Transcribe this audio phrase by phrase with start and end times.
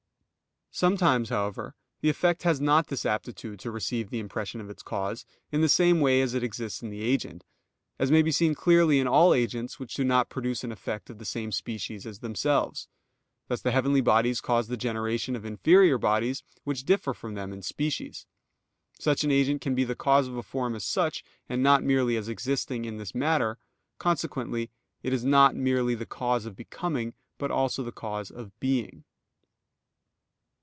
[0.73, 5.25] Sometimes, however, the effect has not this aptitude to receive the impression of its cause,
[5.51, 7.43] in the same way as it exists in the agent:
[7.99, 11.17] as may be seen clearly in all agents which do not produce an effect of
[11.17, 12.87] the same species as themselves:
[13.49, 17.61] thus the heavenly bodies cause the generation of inferior bodies which differ from them in
[17.61, 18.25] species.
[18.97, 22.15] Such an agent can be the cause of a form as such, and not merely
[22.15, 23.57] as existing in this matter,
[23.97, 24.71] consequently
[25.03, 29.03] it is not merely the cause of becoming but also the cause of _being.